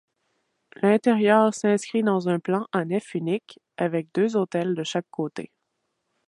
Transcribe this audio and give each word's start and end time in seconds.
L'intérieur 0.81 1.53
s'inscrit 1.53 2.01
dans 2.01 2.27
un 2.27 2.39
plan 2.39 2.65
à 2.71 2.85
nef 2.85 3.13
unique 3.13 3.59
avec 3.77 4.07
deux 4.15 4.35
autels 4.35 4.73
de 4.73 4.83
chaque 4.83 5.05
côté. 5.11 5.51